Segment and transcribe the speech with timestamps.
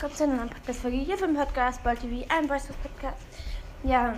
[0.00, 3.16] kommt zu einem Podcast Folge hier vom Podcast Ball TV, ein Voice Podcast.
[3.82, 4.14] Ja,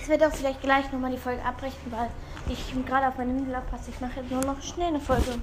[0.00, 2.08] ich werde auch vielleicht gleich nochmal die Folge abbrechen, weil
[2.48, 3.90] ich gerade auf meine Nudel aufpasse.
[3.90, 5.40] Ich mache jetzt nur noch schnell eine Folge.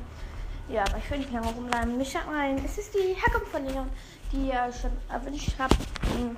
[0.69, 1.99] Ja, aber ich will nicht lange rumbleiben.
[1.99, 2.61] Ich schaut rein.
[2.63, 3.89] Es ist die Herkunft von Leon,
[4.31, 5.75] die ihr schon erwünscht habt
[6.15, 6.37] in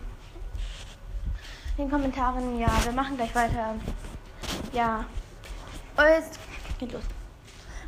[1.77, 2.57] den Kommentaren.
[2.57, 3.75] Ja, wir machen gleich weiter.
[4.73, 5.05] Ja,
[5.95, 6.39] und jetzt
[6.79, 7.03] geht los.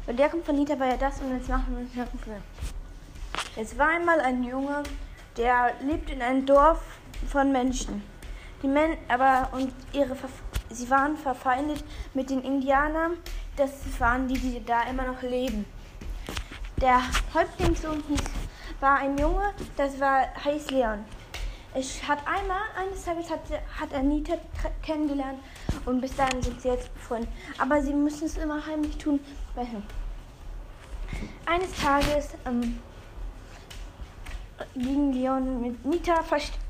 [0.06, 2.34] Bei der kommt von Nita war ja das und jetzt machen wir den Herkunft von
[3.56, 4.84] es war einmal ein Junge,
[5.38, 6.82] der lebt in einem Dorf
[7.28, 8.04] von Menschen.
[8.64, 10.16] Die Men aber und ihre
[10.70, 11.84] sie waren verfeindet
[12.14, 13.18] mit den Indianern.
[13.58, 15.66] Das waren die, die da immer noch leben.
[16.80, 17.02] Der
[17.34, 18.24] Häuptlingssohn hieß,
[18.80, 21.04] war ein Junge, das war heiß Leon.
[21.74, 23.42] Es hat einmal, eines Tages hat,
[23.80, 24.34] hat Anita
[24.82, 25.40] kennengelernt
[25.86, 27.30] und bis dahin sind sie jetzt befreundet.
[27.58, 29.20] Aber sie müssen es immer heimlich tun.
[31.46, 32.80] Eines Tages ähm,
[34.76, 36.22] ging Leon mit Nita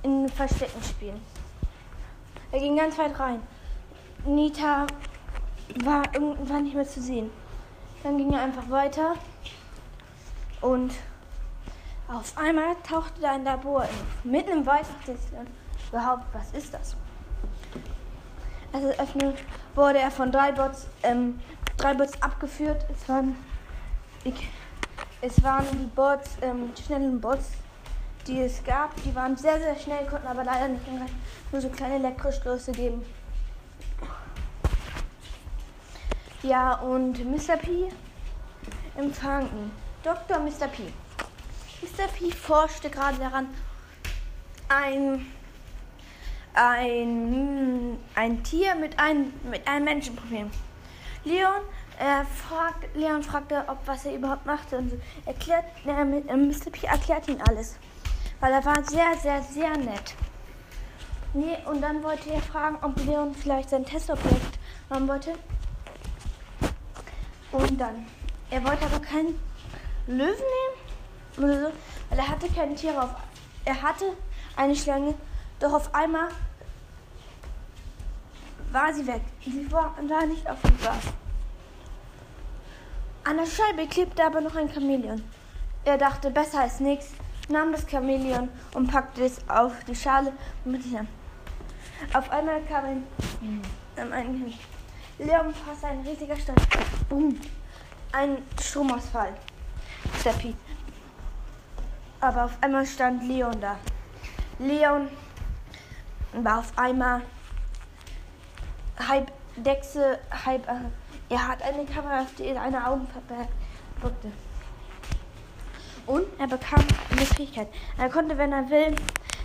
[0.04, 1.22] in Verstecken spielen.
[2.52, 3.42] Er ging ganz weit rein.
[4.26, 4.88] Nita
[5.84, 7.32] war irgendwann nicht mehr zu sehen.
[8.04, 9.16] Dann ging er einfach weiter
[10.62, 10.94] und
[12.08, 13.90] auf einmal tauchte da ein Labor auf.
[14.24, 14.86] Mitten im Wald
[15.90, 16.96] überhaupt, was ist das?
[18.74, 19.38] Also öffnet
[19.76, 21.40] wurde er von drei Bots, ähm,
[21.78, 22.86] drei Bots abgeführt.
[22.94, 23.36] Es waren,
[24.24, 24.50] ich,
[25.22, 27.52] es waren die Bots, ähm, die schnellen Bots,
[28.28, 28.96] die es gab.
[29.04, 30.86] Die waren sehr, sehr schnell, konnten aber leider nicht
[31.52, 33.04] nur so kleine Elektrostöße geben.
[36.44, 37.58] Ja, und Mr.
[37.58, 37.90] P
[38.98, 39.72] empfangen.
[40.04, 40.40] Dr.
[40.40, 40.68] Mr.
[40.68, 40.84] P.
[41.82, 42.08] Mr.
[42.08, 43.48] P forschte gerade daran,
[44.68, 45.28] ein,
[46.54, 50.50] ein, ein Tier mit einem, mit einem Menschenproblem.
[51.24, 51.62] Leon,
[52.00, 54.94] äh, fragt, Leon fragte, ob was er überhaupt machte und
[55.26, 56.72] erklärt, äh, Mr.
[56.72, 57.78] P erklärt ihm alles
[58.42, 60.16] weil er war sehr, sehr, sehr nett.
[61.34, 64.60] Nee, und dann wollte er fragen, ob Leon vielleicht sein Testobjekt
[64.90, 65.34] haben wollte.
[67.54, 68.06] Und dann.
[68.50, 69.40] Er wollte aber keinen
[70.08, 70.34] Löwen
[71.38, 71.74] nehmen oder so,
[72.10, 73.12] weil er hatte keine Tiere auf.
[73.64, 74.06] Er hatte
[74.58, 75.14] eine Schlange,
[75.60, 76.28] doch auf einmal
[78.72, 79.22] war sie weg.
[79.46, 81.04] Sie war, war nicht auf dem Glas.
[83.24, 85.24] An der Scheibe klebte aber noch ein Chamäleon.
[85.86, 87.14] Er dachte, besser als nichts
[87.52, 90.34] nahm das Chamäleon und packte es auf die Schale
[90.66, 91.08] mit an.
[92.14, 93.04] Auf einmal kam ein,
[93.98, 94.54] ähm, ein
[95.20, 96.56] Leon fasste ein riesiger Stein.
[97.08, 97.40] Boom.
[98.12, 99.34] Ein Stromausfall.
[100.20, 100.56] Steppi.
[102.20, 103.78] Aber auf einmal stand Leon da.
[104.58, 105.10] Leon
[106.34, 107.22] war auf einmal
[109.08, 110.68] halb Dechse, halb.
[110.68, 110.90] Äh,
[111.30, 114.32] er hat eine Kamera, auf die eine Augen verbergte.
[116.06, 117.68] Und er bekam eine Fähigkeit.
[117.98, 118.96] Er konnte, wenn er will,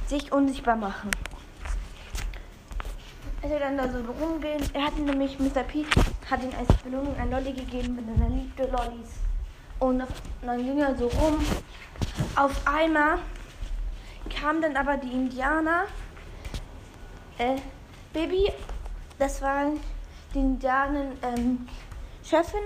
[0.06, 1.10] sich unsichtbar machen.
[3.42, 4.62] Er soll dann da so rumgehen.
[4.72, 5.62] Er hat nämlich, Mr.
[5.62, 6.00] Pete
[6.30, 9.10] hat ihm als Belohnung ein Lolli gegeben, denn er liebte Lollis.
[9.78, 10.02] Und
[10.42, 11.38] dann ging er so rum.
[12.34, 13.18] Auf einmal
[14.34, 15.84] kamen dann aber die Indianer.
[17.38, 17.56] Äh,
[18.12, 18.50] Baby,
[19.18, 19.78] das waren
[20.32, 21.68] die Indianen ähm,
[22.24, 22.60] Chefin,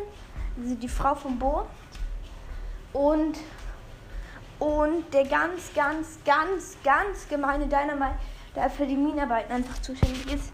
[0.57, 1.67] also die Frau von Bo.
[2.93, 3.39] Und
[4.61, 8.15] und der ganz, ganz, ganz, ganz gemeine Dynamite,
[8.55, 10.53] der für die Minenarbeiten einfach zuständig ist.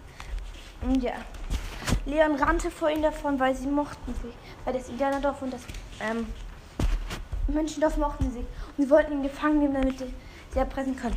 [0.81, 1.13] Und ja.
[2.05, 4.35] Leon rannte vor ihnen davon, weil sie mochten sich.
[4.65, 5.63] Weil das Indianerdorf und das
[6.01, 6.27] ähm,
[7.49, 8.39] Menschendorf mochten sie.
[8.39, 10.15] Und sie wollten ihn gefangen nehmen, damit sie,
[10.53, 11.17] sie erpressen können.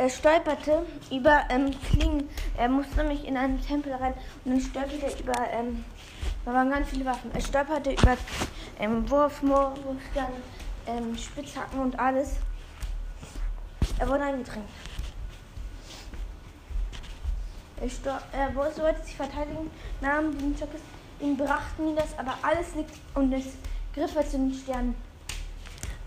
[0.00, 2.28] Er stolperte über ähm, Klingen.
[2.56, 5.84] Er musste nämlich in einen Tempel rein und dann stolperte er über, ähm,
[6.44, 7.32] da waren ganz viele Waffen.
[7.34, 8.16] Er stolperte über
[8.78, 9.74] ähm, Wurfmoor,
[10.14, 10.32] dann
[10.86, 12.36] ähm, Spitzhacken und alles.
[13.98, 14.68] Er wurde eingedrängt.
[17.80, 19.70] Er, er wollte sich verteidigen,
[20.00, 20.80] nahmen den Chokes,
[21.20, 23.44] ihm brachten ihn das, aber alles liegt und es
[23.94, 24.94] griff er zu den Sternen.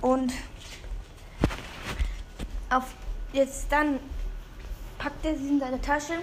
[0.01, 0.33] Und
[2.69, 2.93] auf
[3.33, 3.99] jetzt dann
[4.97, 6.13] packte er sie in seine Tasche,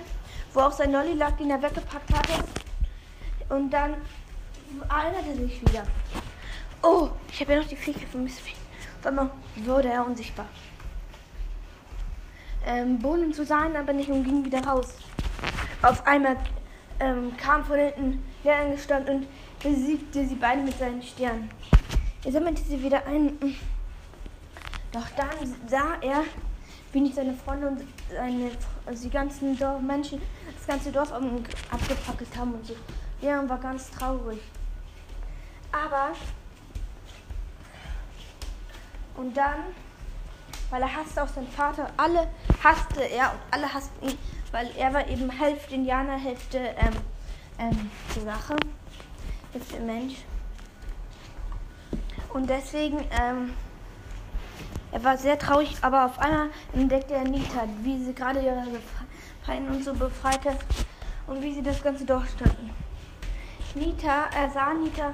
[0.53, 2.45] wo auch sein Lolli lag, den er weggepackt hatte.
[3.49, 3.95] Und dann
[4.91, 5.85] erinnerte er sich wieder.
[6.83, 8.31] Oh, ich habe ja noch die Fähigkeit von Mr.
[9.03, 10.47] Warte mal, wurde er unsichtbar.
[12.65, 14.95] Ähm, Bohnen zu sein, aber nicht und ging wieder raus.
[15.83, 16.37] Auf einmal
[17.01, 19.27] ähm, kam von hinten her angestanden und
[19.61, 21.51] besiegte sie beide mit seinen Sternen.
[22.25, 23.39] Er sammelte sie wieder ein.
[24.93, 26.25] Doch dann sah er,
[26.93, 28.51] wie nicht seine Freunde und seine,
[28.87, 30.21] also die ganzen Dorf Menschen
[30.57, 32.75] das ganze Dorf abgefackelt haben und so.
[33.21, 34.41] Er war ganz traurig.
[35.71, 36.13] Aber
[39.19, 39.65] Und dann,
[40.71, 42.29] weil er hasste auch seinen Vater, alle
[42.63, 44.19] hasste er und alle hassten ihn,
[44.53, 46.95] weil er war eben Hälfte Indianer, Hälfte ähm,
[47.59, 48.55] ähm, die Sache,
[49.53, 50.19] Hälfte Mensch.
[52.33, 53.55] Und deswegen, ähm,
[54.93, 58.63] er war sehr traurig, aber auf einmal entdeckte er Nita, wie sie gerade ihre
[59.43, 60.57] Feinde und so befreite
[61.27, 62.71] und wie sie das Ganze durchstanden.
[63.75, 65.13] Nita, er sah Nita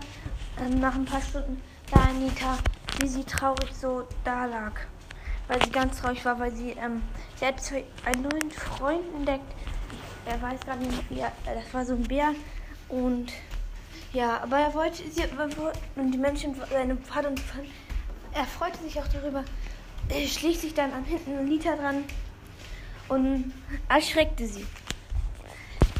[0.60, 2.58] äh, nach ein paar Stunden, sah Nita,
[3.00, 4.72] wie sie traurig so da lag.
[5.48, 7.02] Weil sie ganz traurig war, weil sie, ähm,
[7.36, 7.56] sie hat
[8.04, 9.54] einen neuen Freund entdeckt.
[10.26, 12.34] Er weiß gar nicht, wie er, äh, das war so ein Bär.
[12.88, 13.32] Und
[14.12, 15.24] ja, aber er wollte, sie,
[15.96, 17.42] und die Menschen, seine Vater und
[18.32, 19.44] er freute sich auch darüber.
[20.08, 22.04] Er schließt sich dann an hinten Anita dran
[23.08, 23.52] und
[23.88, 24.66] erschreckte sie.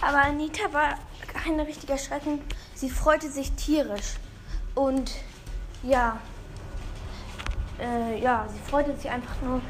[0.01, 2.41] Aber Anita war kein richtiger Schrecken.
[2.75, 4.15] Sie freute sich tierisch.
[4.75, 5.13] Und
[5.83, 6.21] ja,
[7.81, 9.61] äh, ja, sie freute sich einfach nur.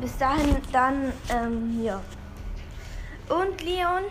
[0.00, 2.00] Bis dahin dann, ähm, ja.
[3.28, 4.02] Und Leon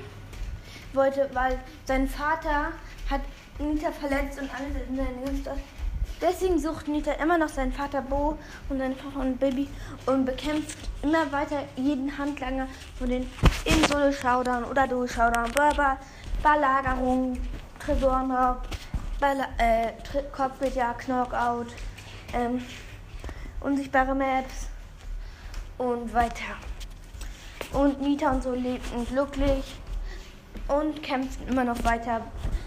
[0.94, 2.72] wollte, weil sein Vater
[3.10, 3.22] hat
[3.60, 5.62] Nita verletzt und alles in seine ganze
[6.22, 8.38] Deswegen sucht Nita immer noch seinen Vater Bo
[8.70, 9.68] und seine Frau und Baby
[10.06, 12.68] und bekämpft immer weiter jeden Handlanger
[12.98, 13.30] von den
[13.66, 15.52] in Solo-Showdown oder Duo-Showdown,
[16.42, 17.38] Belagerung,
[17.78, 18.62] Tresorraub,
[19.20, 19.92] Balla äh,
[20.32, 21.68] Cockpit-Jagd, Knockout,
[22.34, 22.62] ähm,
[23.64, 24.68] unsichtbare Maps
[25.78, 26.56] und weiter.
[27.72, 29.76] Und Nita und so lebten glücklich
[30.68, 32.22] und kämpften immer noch weiter,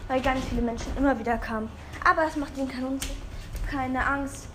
[0.09, 1.69] weil ganz viele Menschen immer wieder kamen.
[2.05, 2.99] Aber es macht ihnen keinen
[3.71, 4.49] keine Angst.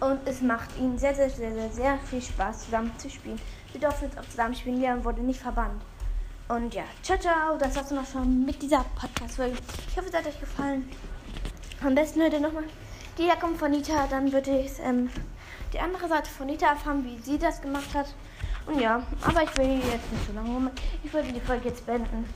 [0.00, 3.40] Und es macht ihnen sehr, sehr, sehr, sehr, sehr viel Spaß, zusammen zu spielen.
[3.72, 5.82] Sie durften jetzt auch zusammen spielen, Leon wurde nicht verbannt.
[6.48, 7.58] Und ja, ciao, ciao.
[7.58, 9.56] Das war's noch schon mit dieser Podcast-Folge.
[9.88, 10.88] Ich hoffe, es hat euch gefallen.
[11.84, 12.64] Am besten ihr nochmal
[13.18, 14.06] die Herkunft von Nita.
[14.08, 15.10] Dann würde ich ähm,
[15.72, 18.06] die andere Seite von Nita erfahren, wie sie das gemacht hat.
[18.66, 20.70] Und ja, aber ich will jetzt nicht so lange rum.
[21.02, 22.28] Ich würde die Folge jetzt beenden.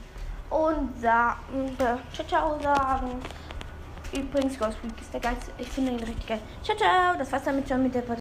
[0.51, 3.21] Und sagen, äh, ciao, ciao sagen.
[4.13, 5.53] Übrigens, Ghost Week ist der geilste.
[5.59, 6.41] Ich finde ihn richtig geil.
[6.63, 7.17] Ciao, ciao.
[7.17, 8.11] Das war's damit schon mit der Podcast.